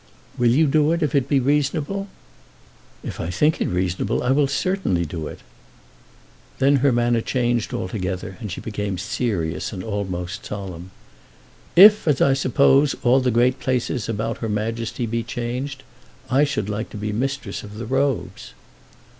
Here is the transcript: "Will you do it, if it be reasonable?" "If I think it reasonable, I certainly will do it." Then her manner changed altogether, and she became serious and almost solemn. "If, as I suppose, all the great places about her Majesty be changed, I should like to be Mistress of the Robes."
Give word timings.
"Will 0.35 0.49
you 0.49 0.65
do 0.65 0.91
it, 0.93 1.03
if 1.03 1.13
it 1.13 1.29
be 1.29 1.39
reasonable?" 1.39 2.07
"If 3.03 3.19
I 3.19 3.29
think 3.29 3.61
it 3.61 3.67
reasonable, 3.67 4.23
I 4.23 4.45
certainly 4.47 5.01
will 5.01 5.07
do 5.09 5.27
it." 5.27 5.41
Then 6.57 6.77
her 6.77 6.91
manner 6.91 7.21
changed 7.21 7.71
altogether, 7.71 8.35
and 8.39 8.51
she 8.51 8.59
became 8.61 8.97
serious 8.97 9.71
and 9.71 9.83
almost 9.83 10.43
solemn. 10.43 10.89
"If, 11.75 12.07
as 12.07 12.19
I 12.19 12.33
suppose, 12.33 12.95
all 13.03 13.19
the 13.19 13.29
great 13.29 13.59
places 13.59 14.09
about 14.09 14.39
her 14.39 14.49
Majesty 14.49 15.05
be 15.05 15.21
changed, 15.21 15.83
I 16.31 16.45
should 16.45 16.67
like 16.67 16.89
to 16.89 16.97
be 16.97 17.11
Mistress 17.13 17.61
of 17.61 17.75
the 17.77 17.85
Robes." 17.85 18.55